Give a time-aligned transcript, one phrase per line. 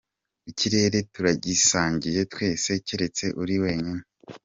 [0.51, 4.03] Ikirere turagisangiye twese keretse uri wenyine.